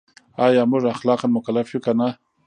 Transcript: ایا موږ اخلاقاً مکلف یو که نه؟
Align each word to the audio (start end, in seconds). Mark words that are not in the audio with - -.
ایا 0.45 0.63
موږ 0.71 0.83
اخلاقاً 0.93 1.27
مکلف 1.37 1.67
یو 1.69 1.79
که 1.85 1.91
نه؟ 1.99 2.09